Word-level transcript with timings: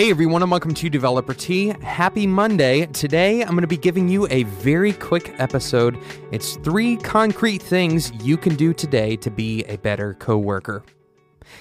Hey 0.00 0.08
everyone, 0.08 0.40
and 0.40 0.50
welcome 0.50 0.72
to 0.72 0.88
Developer 0.88 1.34
Tea. 1.34 1.74
Happy 1.82 2.26
Monday. 2.26 2.86
Today 2.86 3.42
I'm 3.42 3.50
going 3.50 3.60
to 3.60 3.66
be 3.66 3.76
giving 3.76 4.08
you 4.08 4.26
a 4.30 4.44
very 4.44 4.94
quick 4.94 5.34
episode. 5.38 5.98
It's 6.32 6.56
three 6.56 6.96
concrete 6.96 7.60
things 7.60 8.10
you 8.24 8.38
can 8.38 8.54
do 8.54 8.72
today 8.72 9.16
to 9.16 9.30
be 9.30 9.62
a 9.64 9.76
better 9.76 10.14
coworker. 10.14 10.84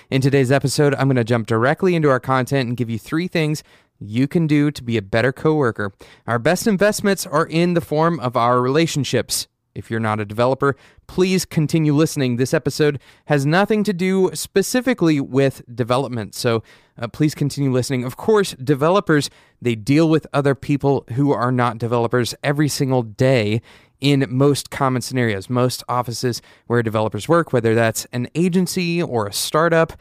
In 0.09 0.21
today's 0.21 0.53
episode, 0.53 0.95
I'm 0.95 1.09
going 1.09 1.17
to 1.17 1.25
jump 1.25 1.47
directly 1.47 1.95
into 1.95 2.09
our 2.09 2.21
content 2.21 2.69
and 2.69 2.77
give 2.77 2.89
you 2.89 2.97
three 2.97 3.27
things 3.27 3.61
you 3.99 4.25
can 4.25 4.47
do 4.47 4.71
to 4.71 4.83
be 4.85 4.95
a 4.95 5.01
better 5.01 5.33
coworker. 5.33 5.91
Our 6.25 6.39
best 6.39 6.65
investments 6.65 7.27
are 7.27 7.45
in 7.45 7.73
the 7.73 7.81
form 7.81 8.21
of 8.21 8.37
our 8.37 8.61
relationships. 8.61 9.49
If 9.75 9.89
you're 9.91 9.99
not 9.99 10.19
a 10.19 10.25
developer, 10.25 10.75
please 11.07 11.45
continue 11.45 11.93
listening. 11.93 12.35
This 12.35 12.53
episode 12.53 12.99
has 13.25 13.45
nothing 13.45 13.83
to 13.83 13.93
do 13.93 14.31
specifically 14.33 15.19
with 15.19 15.61
development, 15.73 16.35
so 16.35 16.63
uh, 16.97 17.07
please 17.07 17.35
continue 17.35 17.71
listening. 17.71 18.03
Of 18.03 18.17
course, 18.17 18.53
developers, 18.53 19.29
they 19.61 19.75
deal 19.75 20.09
with 20.09 20.27
other 20.33 20.55
people 20.55 21.05
who 21.13 21.31
are 21.31 21.51
not 21.51 21.77
developers 21.77 22.35
every 22.43 22.67
single 22.67 23.03
day 23.03 23.61
in 24.01 24.25
most 24.29 24.69
common 24.69 25.01
scenarios. 25.01 25.49
Most 25.49 25.83
offices 25.89 26.41
where 26.67 26.81
developers 26.81 27.27
work, 27.27 27.51
whether 27.53 27.75
that's 27.75 28.05
an 28.11 28.27
agency 28.35 29.01
or 29.01 29.27
a 29.27 29.33
startup, 29.33 29.93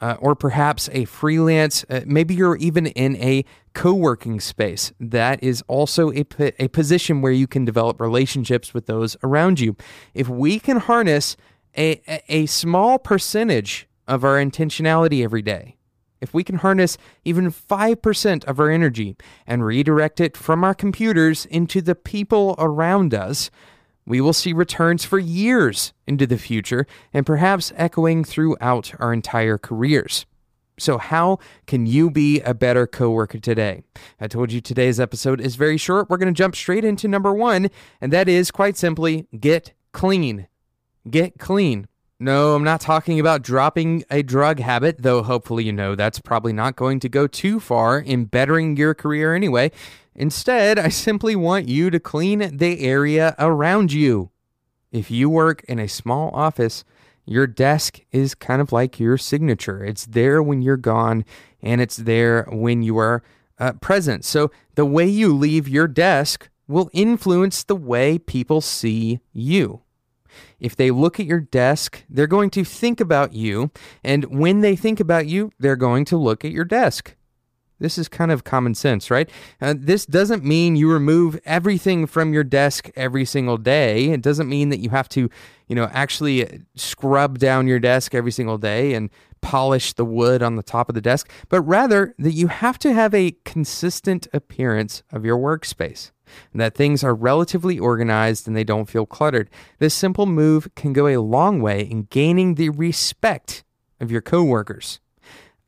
uh, 0.00 0.16
or 0.18 0.34
perhaps 0.34 0.88
a 0.92 1.04
freelance, 1.04 1.84
uh, 1.90 2.00
maybe 2.06 2.34
you're 2.34 2.56
even 2.56 2.86
in 2.86 3.16
a 3.16 3.44
co 3.74 3.92
working 3.92 4.40
space. 4.40 4.92
That 4.98 5.42
is 5.42 5.62
also 5.68 6.10
a, 6.12 6.24
a 6.62 6.68
position 6.68 7.20
where 7.20 7.32
you 7.32 7.46
can 7.46 7.64
develop 7.64 8.00
relationships 8.00 8.72
with 8.72 8.86
those 8.86 9.16
around 9.22 9.60
you. 9.60 9.76
If 10.14 10.28
we 10.28 10.58
can 10.58 10.78
harness 10.78 11.36
a, 11.76 12.00
a 12.28 12.46
small 12.46 12.98
percentage 12.98 13.88
of 14.08 14.24
our 14.24 14.36
intentionality 14.36 15.22
every 15.22 15.42
day, 15.42 15.76
if 16.20 16.34
we 16.34 16.44
can 16.44 16.56
harness 16.56 16.98
even 17.24 17.50
5% 17.50 18.44
of 18.44 18.60
our 18.60 18.70
energy 18.70 19.16
and 19.46 19.64
redirect 19.64 20.20
it 20.20 20.36
from 20.36 20.64
our 20.64 20.74
computers 20.74 21.46
into 21.46 21.80
the 21.80 21.94
people 21.94 22.54
around 22.58 23.14
us, 23.14 23.50
we 24.10 24.20
will 24.20 24.32
see 24.32 24.52
returns 24.52 25.04
for 25.04 25.18
years 25.18 25.92
into 26.06 26.26
the 26.26 26.36
future 26.36 26.86
and 27.12 27.24
perhaps 27.24 27.72
echoing 27.76 28.24
throughout 28.24 28.92
our 28.98 29.12
entire 29.12 29.56
careers. 29.56 30.26
So, 30.78 30.98
how 30.98 31.38
can 31.66 31.86
you 31.86 32.10
be 32.10 32.40
a 32.40 32.54
better 32.54 32.86
coworker 32.86 33.38
today? 33.38 33.82
I 34.20 34.28
told 34.28 34.50
you 34.50 34.60
today's 34.60 34.98
episode 34.98 35.40
is 35.40 35.56
very 35.56 35.76
short. 35.76 36.08
We're 36.10 36.16
going 36.16 36.32
to 36.32 36.38
jump 36.38 36.56
straight 36.56 36.84
into 36.84 37.06
number 37.06 37.32
one, 37.32 37.70
and 38.00 38.12
that 38.12 38.28
is 38.28 38.50
quite 38.50 38.76
simply 38.76 39.28
get 39.38 39.74
clean. 39.92 40.48
Get 41.08 41.38
clean. 41.38 41.86
No, 42.22 42.54
I'm 42.54 42.64
not 42.64 42.82
talking 42.82 43.18
about 43.18 43.42
dropping 43.42 44.04
a 44.10 44.22
drug 44.22 44.58
habit, 44.58 45.00
though 45.00 45.22
hopefully 45.22 45.64
you 45.64 45.72
know 45.72 45.94
that's 45.94 46.18
probably 46.18 46.52
not 46.52 46.76
going 46.76 47.00
to 47.00 47.08
go 47.08 47.26
too 47.26 47.60
far 47.60 47.98
in 47.98 48.26
bettering 48.26 48.76
your 48.76 48.92
career 48.92 49.34
anyway. 49.34 49.70
Instead, 50.14 50.78
I 50.78 50.88
simply 50.88 51.36
want 51.36 51.68
you 51.68 51.90
to 51.90 52.00
clean 52.00 52.56
the 52.56 52.80
area 52.80 53.34
around 53.38 53.92
you. 53.92 54.30
If 54.90 55.10
you 55.10 55.30
work 55.30 55.64
in 55.64 55.78
a 55.78 55.88
small 55.88 56.30
office, 56.34 56.84
your 57.24 57.46
desk 57.46 58.00
is 58.10 58.34
kind 58.34 58.60
of 58.60 58.72
like 58.72 58.98
your 58.98 59.16
signature. 59.16 59.84
It's 59.84 60.06
there 60.06 60.42
when 60.42 60.62
you're 60.62 60.76
gone 60.76 61.24
and 61.62 61.80
it's 61.80 61.96
there 61.96 62.44
when 62.50 62.82
you 62.82 62.98
are 62.98 63.22
uh, 63.58 63.72
present. 63.74 64.24
So 64.24 64.50
the 64.74 64.84
way 64.84 65.06
you 65.06 65.36
leave 65.36 65.68
your 65.68 65.86
desk 65.86 66.48
will 66.66 66.90
influence 66.92 67.62
the 67.62 67.76
way 67.76 68.18
people 68.18 68.60
see 68.60 69.20
you. 69.32 69.82
If 70.58 70.76
they 70.76 70.90
look 70.90 71.20
at 71.20 71.26
your 71.26 71.40
desk, 71.40 72.04
they're 72.08 72.26
going 72.26 72.50
to 72.50 72.64
think 72.64 73.00
about 73.00 73.32
you. 73.32 73.70
And 74.02 74.24
when 74.24 74.60
they 74.60 74.76
think 74.76 75.00
about 75.00 75.26
you, 75.26 75.52
they're 75.58 75.76
going 75.76 76.04
to 76.06 76.16
look 76.16 76.44
at 76.44 76.52
your 76.52 76.64
desk. 76.64 77.14
This 77.80 77.98
is 77.98 78.08
kind 78.08 78.30
of 78.30 78.44
common 78.44 78.74
sense, 78.74 79.10
right? 79.10 79.28
Uh, 79.60 79.74
this 79.76 80.06
doesn't 80.06 80.44
mean 80.44 80.76
you 80.76 80.90
remove 80.90 81.40
everything 81.44 82.06
from 82.06 82.32
your 82.32 82.44
desk 82.44 82.90
every 82.94 83.24
single 83.24 83.56
day. 83.56 84.10
It 84.10 84.22
doesn't 84.22 84.48
mean 84.48 84.68
that 84.68 84.80
you 84.80 84.90
have 84.90 85.08
to, 85.10 85.28
you 85.66 85.74
know, 85.74 85.88
actually 85.92 86.62
scrub 86.76 87.38
down 87.38 87.66
your 87.66 87.80
desk 87.80 88.14
every 88.14 88.32
single 88.32 88.58
day 88.58 88.94
and 88.94 89.10
polish 89.40 89.94
the 89.94 90.04
wood 90.04 90.42
on 90.42 90.56
the 90.56 90.62
top 90.62 90.88
of 90.88 90.94
the 90.94 91.00
desk, 91.00 91.30
but 91.48 91.62
rather 91.62 92.14
that 92.18 92.32
you 92.32 92.48
have 92.48 92.78
to 92.78 92.92
have 92.92 93.14
a 93.14 93.34
consistent 93.44 94.28
appearance 94.32 95.02
of 95.10 95.24
your 95.24 95.38
workspace 95.38 96.10
and 96.52 96.60
that 96.60 96.74
things 96.74 97.02
are 97.02 97.14
relatively 97.14 97.78
organized 97.78 98.46
and 98.46 98.56
they 98.56 98.64
don't 98.64 98.88
feel 98.88 99.06
cluttered. 99.06 99.48
This 99.78 99.94
simple 99.94 100.26
move 100.26 100.68
can 100.74 100.92
go 100.92 101.06
a 101.06 101.16
long 101.16 101.60
way 101.60 101.82
in 101.82 102.02
gaining 102.10 102.54
the 102.54 102.68
respect 102.68 103.64
of 104.00 104.10
your 104.10 104.20
coworkers. 104.20 105.00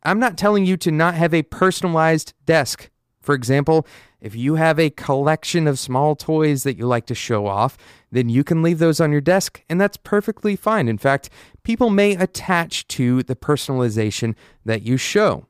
I'm 0.03 0.19
not 0.19 0.37
telling 0.37 0.65
you 0.65 0.77
to 0.79 0.91
not 0.91 1.15
have 1.15 1.33
a 1.33 1.43
personalized 1.43 2.35
desk. 2.45 2.91
For 3.21 3.35
example, 3.35 3.87
if 4.21 4.35
you 4.35 4.57
have 4.57 4.79
a 4.79 4.91
collection 4.91 5.69
of 5.69 5.79
small 5.79 6.17
toys 6.17 6.65
that 6.65 6.77
you 6.77 6.87
like 6.87 7.07
to 7.07 7.15
show 7.15 7.47
off, 7.47 7.79
then 8.11 8.29
you 8.29 8.43
can 8.43 8.63
leave 8.63 8.79
those 8.79 9.01
on 9.01 9.13
your 9.13 9.21
desk, 9.21 9.63
and 9.69 9.81
that's 9.81 9.97
perfectly 9.97 10.57
fine. 10.57 10.89
In 10.89 10.99
fact, 10.99 11.31
people 11.63 11.91
may 11.91 12.13
attach 12.13 12.87
to 12.89 13.23
the 13.23 13.37
personalization 13.37 14.35
that 14.65 14.83
you 14.83 14.97
show. 14.97 15.47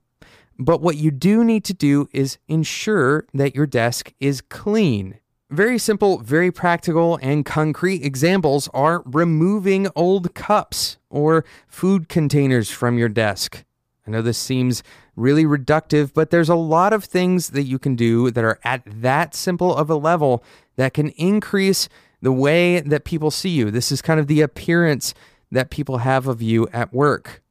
But 0.58 0.82
what 0.82 0.96
you 0.96 1.10
do 1.10 1.44
need 1.44 1.64
to 1.64 1.74
do 1.74 2.08
is 2.12 2.38
ensure 2.46 3.26
that 3.32 3.54
your 3.54 3.66
desk 3.66 4.12
is 4.20 4.42
clean. 4.42 5.18
Very 5.50 5.78
simple, 5.78 6.18
very 6.18 6.50
practical, 6.50 7.18
and 7.20 7.44
concrete 7.44 8.02
examples 8.04 8.68
are 8.72 9.02
removing 9.04 9.88
old 9.94 10.34
cups 10.34 10.98
or 11.10 11.44
food 11.66 12.08
containers 12.08 12.70
from 12.70 12.96
your 12.96 13.08
desk. 13.08 13.64
I 14.06 14.10
know 14.10 14.22
this 14.22 14.38
seems 14.38 14.82
really 15.14 15.44
reductive, 15.44 16.12
but 16.12 16.30
there's 16.30 16.48
a 16.48 16.54
lot 16.56 16.92
of 16.92 17.04
things 17.04 17.50
that 17.50 17.62
you 17.62 17.78
can 17.78 17.94
do 17.94 18.30
that 18.30 18.44
are 18.44 18.58
at 18.64 18.82
that 18.86 19.34
simple 19.34 19.74
of 19.74 19.90
a 19.90 19.94
level 19.94 20.42
that 20.76 20.94
can 20.94 21.10
increase 21.10 21.88
the 22.20 22.32
way 22.32 22.80
that 22.80 23.04
people 23.04 23.30
see 23.30 23.50
you. 23.50 23.70
This 23.70 23.92
is 23.92 24.02
kind 24.02 24.18
of 24.18 24.26
the 24.26 24.40
appearance 24.40 25.14
that 25.50 25.70
people 25.70 25.98
have 25.98 26.26
of 26.26 26.40
you 26.42 26.68
at 26.72 26.92
work. 26.92 27.42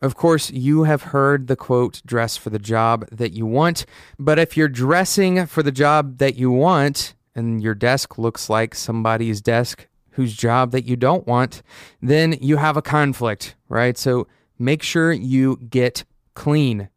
Of 0.00 0.14
course, 0.14 0.50
you 0.50 0.84
have 0.84 1.02
heard 1.02 1.48
the 1.48 1.56
quote, 1.56 2.02
dress 2.06 2.36
for 2.36 2.50
the 2.50 2.58
job 2.58 3.08
that 3.10 3.32
you 3.32 3.46
want. 3.46 3.84
But 4.18 4.38
if 4.38 4.56
you're 4.56 4.68
dressing 4.68 5.44
for 5.46 5.62
the 5.62 5.72
job 5.72 6.18
that 6.18 6.36
you 6.36 6.52
want 6.52 7.14
and 7.34 7.62
your 7.62 7.74
desk 7.74 8.16
looks 8.16 8.48
like 8.48 8.74
somebody's 8.74 9.40
desk 9.40 9.88
whose 10.12 10.36
job 10.36 10.70
that 10.70 10.84
you 10.84 10.94
don't 10.94 11.26
want, 11.26 11.62
then 12.00 12.36
you 12.40 12.58
have 12.58 12.76
a 12.76 12.82
conflict, 12.82 13.56
right? 13.68 13.98
So 13.98 14.28
make 14.58 14.82
sure 14.82 15.12
you 15.12 15.56
get 15.68 16.04
clean. 16.34 16.88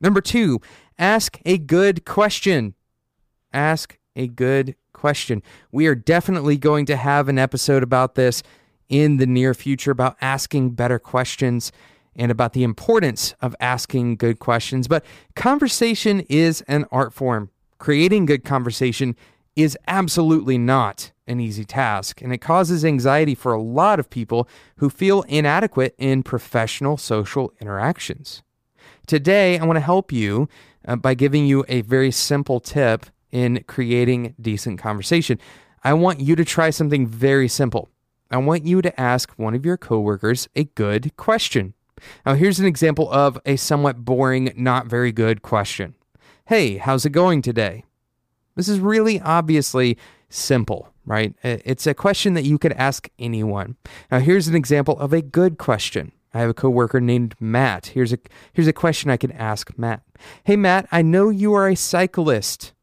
Number 0.00 0.20
two, 0.20 0.60
ask 0.98 1.38
a 1.44 1.58
good 1.58 2.04
question. 2.04 2.74
Ask 3.52 3.98
a 4.14 4.28
good 4.28 4.74
question. 4.92 5.42
We 5.72 5.86
are 5.86 5.94
definitely 5.94 6.56
going 6.56 6.86
to 6.86 6.96
have 6.96 7.28
an 7.28 7.38
episode 7.38 7.82
about 7.82 8.14
this 8.14 8.42
in 8.88 9.18
the 9.18 9.26
near 9.26 9.54
future 9.54 9.90
about 9.90 10.16
asking 10.20 10.70
better 10.70 10.98
questions 10.98 11.72
and 12.16 12.32
about 12.32 12.52
the 12.52 12.64
importance 12.64 13.34
of 13.40 13.54
asking 13.60 14.16
good 14.16 14.38
questions. 14.40 14.88
But 14.88 15.04
conversation 15.36 16.20
is 16.28 16.62
an 16.62 16.84
art 16.90 17.14
form. 17.14 17.50
Creating 17.78 18.26
good 18.26 18.44
conversation 18.44 19.14
is 19.54 19.78
absolutely 19.86 20.58
not 20.58 21.12
an 21.28 21.40
easy 21.40 21.64
task, 21.64 22.20
and 22.22 22.32
it 22.32 22.38
causes 22.38 22.84
anxiety 22.84 23.34
for 23.34 23.52
a 23.52 23.62
lot 23.62 24.00
of 24.00 24.10
people 24.10 24.48
who 24.76 24.90
feel 24.90 25.22
inadequate 25.22 25.94
in 25.98 26.22
professional 26.22 26.96
social 26.96 27.52
interactions. 27.60 28.42
Today, 29.06 29.58
I 29.58 29.64
want 29.64 29.76
to 29.76 29.80
help 29.80 30.12
you 30.12 30.48
uh, 30.86 30.96
by 30.96 31.14
giving 31.14 31.46
you 31.46 31.64
a 31.68 31.82
very 31.82 32.10
simple 32.10 32.60
tip 32.60 33.06
in 33.30 33.62
creating 33.66 34.34
decent 34.40 34.78
conversation. 34.78 35.38
I 35.84 35.94
want 35.94 36.20
you 36.20 36.34
to 36.36 36.44
try 36.44 36.70
something 36.70 37.06
very 37.06 37.48
simple. 37.48 37.88
I 38.30 38.38
want 38.38 38.64
you 38.64 38.82
to 38.82 39.00
ask 39.00 39.32
one 39.36 39.54
of 39.54 39.64
your 39.64 39.76
coworkers 39.76 40.48
a 40.54 40.64
good 40.64 41.16
question. 41.16 41.74
Now, 42.24 42.34
here's 42.34 42.60
an 42.60 42.66
example 42.66 43.10
of 43.10 43.38
a 43.44 43.56
somewhat 43.56 44.04
boring, 44.04 44.52
not 44.56 44.86
very 44.86 45.12
good 45.12 45.42
question 45.42 45.94
Hey, 46.46 46.78
how's 46.78 47.04
it 47.04 47.10
going 47.10 47.42
today? 47.42 47.84
This 48.56 48.68
is 48.68 48.80
really 48.80 49.20
obviously 49.20 49.98
simple, 50.28 50.88
right? 51.08 51.34
It's 51.42 51.86
a 51.86 51.94
question 51.94 52.34
that 52.34 52.44
you 52.44 52.58
could 52.58 52.72
ask 52.74 53.08
anyone. 53.18 53.76
Now, 54.10 54.20
here's 54.20 54.48
an 54.48 54.54
example 54.54 54.98
of 54.98 55.12
a 55.12 55.22
good 55.22 55.58
question. 55.58 56.12
I 56.34 56.40
have 56.40 56.50
a 56.50 56.54
coworker 56.54 57.00
named 57.00 57.34
Matt. 57.40 57.86
Here's 57.88 58.12
a 58.12 58.18
here's 58.52 58.68
a 58.68 58.72
question 58.72 59.10
I 59.10 59.16
can 59.16 59.32
ask 59.32 59.76
Matt. 59.78 60.02
Hey 60.44 60.56
Matt, 60.56 60.86
I 60.92 61.00
know 61.02 61.30
you 61.30 61.54
are 61.54 61.68
a 61.68 61.74
cyclist 61.74 62.74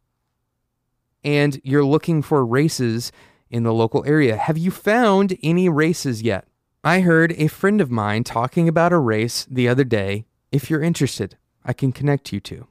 and 1.23 1.61
you're 1.63 1.85
looking 1.85 2.21
for 2.21 2.45
races 2.45 3.11
in 3.49 3.63
the 3.63 3.73
local 3.73 4.03
area. 4.05 4.35
Have 4.35 4.57
you 4.57 4.71
found 4.71 5.37
any 5.43 5.69
races 5.69 6.23
yet? 6.23 6.47
I 6.83 7.01
heard 7.01 7.33
a 7.33 7.47
friend 7.47 7.81
of 7.81 7.91
mine 7.91 8.23
talking 8.23 8.67
about 8.67 8.93
a 8.93 8.99
race 8.99 9.45
the 9.49 9.67
other 9.67 9.83
day. 9.83 10.25
If 10.51 10.69
you're 10.69 10.83
interested, 10.83 11.37
I 11.63 11.73
can 11.73 11.91
connect 11.91 12.33
you 12.33 12.39
to. 12.41 12.67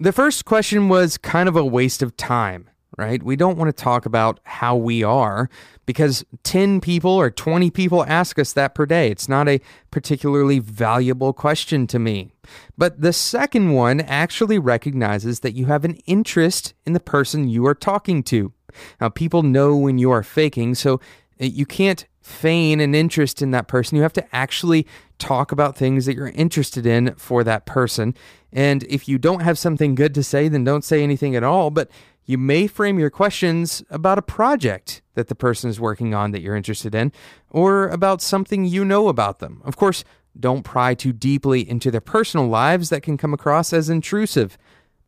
The 0.00 0.12
first 0.12 0.44
question 0.44 0.88
was 0.88 1.18
kind 1.18 1.48
of 1.48 1.56
a 1.56 1.64
waste 1.64 2.02
of 2.02 2.16
time, 2.16 2.70
right? 2.98 3.22
We 3.22 3.36
don't 3.36 3.56
want 3.56 3.74
to 3.74 3.82
talk 3.82 4.04
about 4.04 4.40
how 4.42 4.76
we 4.76 5.04
are 5.04 5.48
because 5.86 6.24
10 6.42 6.80
people 6.80 7.12
or 7.12 7.30
20 7.30 7.70
people 7.70 8.04
ask 8.04 8.38
us 8.38 8.52
that 8.54 8.74
per 8.74 8.84
day. 8.84 9.10
It's 9.10 9.28
not 9.28 9.48
a 9.48 9.60
particularly 9.92 10.58
valuable 10.58 11.32
question 11.32 11.86
to 11.86 11.98
me. 11.98 12.32
But 12.76 13.00
the 13.00 13.12
second 13.12 13.72
one 13.72 14.00
actually 14.00 14.58
recognizes 14.58 15.40
that 15.40 15.54
you 15.54 15.66
have 15.66 15.84
an 15.84 15.94
interest 16.06 16.74
in 16.84 16.92
the 16.92 17.00
person 17.00 17.48
you 17.48 17.64
are 17.66 17.74
talking 17.74 18.24
to. 18.24 18.52
Now, 19.00 19.08
people 19.08 19.42
know 19.44 19.76
when 19.76 19.98
you 19.98 20.10
are 20.10 20.24
faking, 20.24 20.74
so 20.74 20.94
uh, 21.40 21.44
you 21.44 21.66
can't 21.66 22.04
feign 22.20 22.80
an 22.80 22.94
interest 22.94 23.40
in 23.40 23.52
that 23.52 23.68
person. 23.68 23.96
You 23.96 24.02
have 24.02 24.12
to 24.14 24.36
actually 24.36 24.86
talk 25.18 25.52
about 25.52 25.76
things 25.76 26.04
that 26.06 26.14
you're 26.14 26.28
interested 26.28 26.84
in 26.84 27.14
for 27.14 27.42
that 27.44 27.64
person. 27.64 28.14
And 28.52 28.82
if 28.84 29.08
you 29.08 29.18
don't 29.18 29.40
have 29.40 29.58
something 29.58 29.94
good 29.94 30.14
to 30.14 30.22
say, 30.22 30.48
then 30.48 30.64
don't 30.64 30.84
say 30.84 31.02
anything 31.02 31.36
at 31.36 31.44
all. 31.44 31.70
But 31.70 31.90
you 32.28 32.38
may 32.38 32.66
frame 32.66 32.98
your 32.98 33.10
questions 33.10 33.82
about 33.90 34.18
a 34.18 34.22
project 34.22 35.02
that 35.14 35.28
the 35.28 35.34
person 35.34 35.68
is 35.70 35.80
working 35.80 36.14
on 36.14 36.30
that 36.30 36.42
you're 36.42 36.54
interested 36.54 36.94
in, 36.94 37.10
or 37.50 37.88
about 37.88 38.22
something 38.22 38.64
you 38.64 38.84
know 38.84 39.08
about 39.08 39.38
them. 39.40 39.62
Of 39.64 39.76
course, 39.76 40.04
don't 40.38 40.62
pry 40.62 40.94
too 40.94 41.12
deeply 41.12 41.68
into 41.68 41.90
their 41.90 42.02
personal 42.02 42.46
lives 42.46 42.90
that 42.90 43.02
can 43.02 43.16
come 43.16 43.34
across 43.34 43.72
as 43.72 43.88
intrusive 43.90 44.56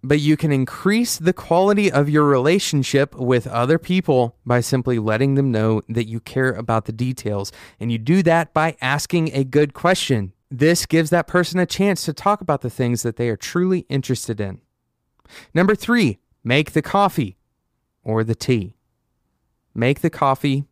but 0.02 0.20
you 0.20 0.36
can 0.36 0.52
increase 0.52 1.18
the 1.18 1.32
quality 1.32 1.92
of 1.92 2.08
your 2.08 2.24
relationship 2.24 3.14
with 3.14 3.46
other 3.46 3.78
people 3.78 4.36
by 4.46 4.60
simply 4.60 4.98
letting 4.98 5.34
them 5.34 5.52
know 5.52 5.82
that 5.88 6.08
you 6.08 6.20
care 6.20 6.52
about 6.52 6.86
the 6.86 6.92
details. 6.92 7.52
And 7.78 7.92
you 7.92 7.98
do 7.98 8.22
that 8.22 8.54
by 8.54 8.76
asking 8.80 9.30
a 9.34 9.44
good 9.44 9.74
question. 9.74 10.32
This 10.50 10.86
gives 10.86 11.10
that 11.10 11.26
person 11.26 11.60
a 11.60 11.66
chance 11.66 12.04
to 12.04 12.12
talk 12.12 12.40
about 12.40 12.62
the 12.62 12.70
things 12.70 13.02
that 13.02 13.16
they 13.16 13.28
are 13.28 13.36
truly 13.36 13.80
interested 13.88 14.40
in. 14.40 14.62
Number 15.54 15.74
three, 15.74 16.18
make 16.44 16.72
the 16.72 16.82
coffee 16.82 17.36
or 18.02 18.24
the 18.24 18.34
tea. 18.34 18.74
Make 19.74 20.00
the 20.00 20.10
coffee 20.10 20.64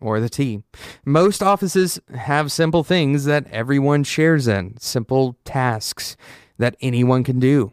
or 0.00 0.20
the 0.20 0.28
tea. 0.28 0.62
Most 1.04 1.42
offices 1.42 2.00
have 2.14 2.52
simple 2.52 2.84
things 2.84 3.24
that 3.24 3.46
everyone 3.50 4.04
shares 4.04 4.46
in, 4.46 4.76
simple 4.78 5.36
tasks 5.44 6.16
that 6.58 6.76
anyone 6.80 7.24
can 7.24 7.40
do 7.40 7.72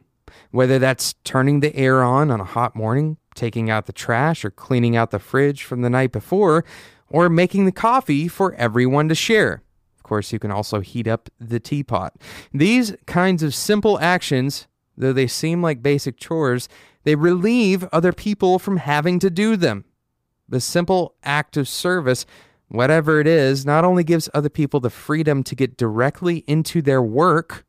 whether 0.52 0.78
that's 0.78 1.16
turning 1.24 1.60
the 1.60 1.76
air 1.76 2.04
on 2.04 2.30
on 2.30 2.40
a 2.40 2.46
hot 2.46 2.76
morning, 2.76 3.18
taking 3.36 3.70
out 3.70 3.86
the 3.86 3.94
trash, 3.94 4.46
or 4.46 4.52
cleaning 4.52 4.96
out 4.96 5.12
the 5.12 5.20
fridge 5.20 5.64
from 5.64 5.82
the 5.82 5.90
night 5.90 6.12
before, 6.12 6.64
or 7.10 7.30
making 7.30 7.66
the 7.66 7.72
coffee 7.72 8.28
for 8.28 8.54
everyone 8.56 9.10
to 9.10 9.16
share. 9.16 9.64
Of 9.98 10.04
course, 10.04 10.34
you 10.34 10.40
can 10.40 10.52
also 10.52 10.82
heat 10.82 11.08
up 11.08 11.30
the 11.40 11.60
teapot. 11.60 12.16
These 12.54 12.96
kinds 13.06 13.44
of 13.44 13.56
simple 13.56 14.00
actions, 14.00 14.68
though 14.98 15.14
they 15.14 15.28
seem 15.28 15.62
like 15.62 15.84
basic 15.84 16.18
chores, 16.18 16.70
they 17.04 17.16
relieve 17.16 17.88
other 17.92 18.14
people 18.14 18.60
from 18.60 18.78
having 18.78 19.20
to 19.20 19.30
do 19.30 19.56
them. 19.56 19.86
The 20.48 20.62
simple 20.62 21.16
act 21.24 21.58
of 21.58 21.68
service, 21.68 22.26
whatever 22.68 23.20
it 23.20 23.28
is, 23.28 23.66
not 23.66 23.86
only 23.86 24.04
gives 24.04 24.30
other 24.34 24.50
people 24.50 24.80
the 24.80 24.90
freedom 24.90 25.44
to 25.44 25.56
get 25.56 25.78
directly 25.78 26.44
into 26.48 26.82
their 26.82 27.02
work, 27.02 27.66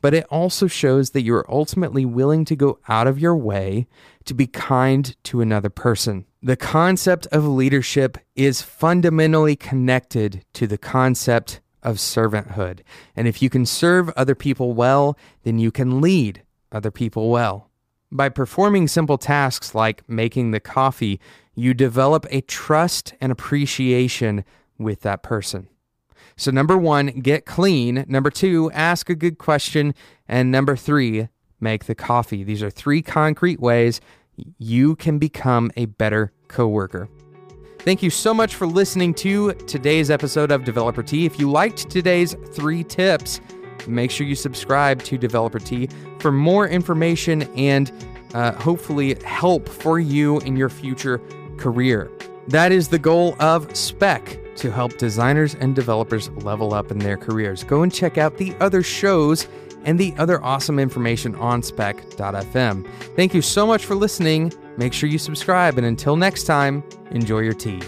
but 0.00 0.14
it 0.14 0.24
also 0.30 0.66
shows 0.66 1.10
that 1.10 1.22
you're 1.22 1.46
ultimately 1.48 2.04
willing 2.04 2.44
to 2.46 2.56
go 2.56 2.78
out 2.88 3.06
of 3.06 3.18
your 3.18 3.36
way 3.36 3.86
to 4.24 4.34
be 4.34 4.46
kind 4.46 5.16
to 5.24 5.40
another 5.40 5.70
person. 5.70 6.24
The 6.42 6.56
concept 6.56 7.26
of 7.32 7.46
leadership 7.46 8.18
is 8.34 8.62
fundamentally 8.62 9.56
connected 9.56 10.44
to 10.54 10.66
the 10.66 10.78
concept 10.78 11.60
of 11.82 11.96
servanthood. 11.96 12.80
And 13.16 13.28
if 13.28 13.42
you 13.42 13.50
can 13.50 13.66
serve 13.66 14.10
other 14.10 14.34
people 14.34 14.72
well, 14.72 15.16
then 15.42 15.58
you 15.58 15.70
can 15.70 16.00
lead 16.00 16.42
other 16.72 16.90
people 16.90 17.30
well. 17.30 17.70
By 18.10 18.28
performing 18.28 18.88
simple 18.88 19.18
tasks 19.18 19.74
like 19.74 20.08
making 20.08 20.50
the 20.50 20.60
coffee, 20.60 21.20
you 21.54 21.74
develop 21.74 22.26
a 22.30 22.40
trust 22.42 23.14
and 23.20 23.30
appreciation 23.30 24.44
with 24.78 25.02
that 25.02 25.22
person. 25.22 25.68
So, 26.36 26.50
number 26.50 26.78
one, 26.78 27.08
get 27.08 27.46
clean. 27.46 28.04
Number 28.08 28.30
two, 28.30 28.70
ask 28.72 29.10
a 29.10 29.14
good 29.14 29.38
question. 29.38 29.94
And 30.28 30.50
number 30.50 30.76
three, 30.76 31.28
make 31.60 31.86
the 31.86 31.94
coffee. 31.94 32.44
These 32.44 32.62
are 32.62 32.70
three 32.70 33.02
concrete 33.02 33.60
ways 33.60 34.00
you 34.58 34.94
can 34.96 35.18
become 35.18 35.70
a 35.76 35.86
better 35.86 36.32
coworker. 36.46 37.08
Thank 37.88 38.02
you 38.02 38.10
so 38.10 38.34
much 38.34 38.54
for 38.54 38.66
listening 38.66 39.14
to 39.14 39.54
today's 39.66 40.10
episode 40.10 40.50
of 40.50 40.62
Developer 40.62 41.02
Tea. 41.02 41.24
If 41.24 41.40
you 41.40 41.50
liked 41.50 41.88
today's 41.88 42.36
three 42.52 42.84
tips, 42.84 43.40
make 43.86 44.10
sure 44.10 44.26
you 44.26 44.34
subscribe 44.34 45.02
to 45.04 45.16
Developer 45.16 45.58
Tea 45.58 45.88
for 46.18 46.30
more 46.30 46.68
information 46.68 47.44
and 47.56 47.90
uh, 48.34 48.52
hopefully 48.52 49.14
help 49.24 49.70
for 49.70 49.98
you 49.98 50.38
in 50.40 50.54
your 50.54 50.68
future 50.68 51.22
career. 51.56 52.10
That 52.48 52.72
is 52.72 52.88
the 52.88 52.98
goal 52.98 53.34
of 53.40 53.74
Spec 53.74 54.38
to 54.56 54.70
help 54.70 54.98
designers 54.98 55.54
and 55.54 55.74
developers 55.74 56.28
level 56.44 56.74
up 56.74 56.90
in 56.90 56.98
their 56.98 57.16
careers. 57.16 57.64
Go 57.64 57.84
and 57.84 57.90
check 57.90 58.18
out 58.18 58.36
the 58.36 58.54
other 58.60 58.82
shows 58.82 59.48
and 59.84 59.98
the 59.98 60.12
other 60.18 60.44
awesome 60.44 60.78
information 60.78 61.34
on 61.36 61.62
spec.fm. 61.62 62.86
Thank 63.16 63.32
you 63.32 63.40
so 63.40 63.66
much 63.66 63.86
for 63.86 63.94
listening. 63.94 64.52
Make 64.78 64.92
sure 64.92 65.08
you 65.08 65.18
subscribe, 65.18 65.76
and 65.76 65.86
until 65.86 66.16
next 66.16 66.44
time, 66.44 66.84
enjoy 67.10 67.40
your 67.40 67.52
tea. 67.52 67.80